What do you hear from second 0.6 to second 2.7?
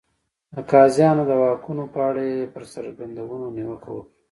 قاضیانو د واکونو په اړه یې پر